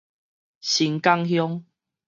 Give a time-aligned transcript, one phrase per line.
[0.61, 1.63] 伸港鄉